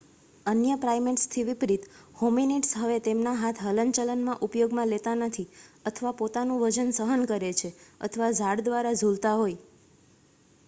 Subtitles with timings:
[0.45, 1.83] અન્ય પ્રાઈમેટ્સથી વિપરીત
[2.21, 5.45] હોમિનીડ્સ હવે તેમના હાથ હલનચલનમાં ઉપયોગમાં લેતા નથી
[5.85, 7.71] અથવા પોતાનું વજન સહન કરે છે
[8.01, 9.61] અથવા ઝાડ દ્વારા ઝૂલતા હોય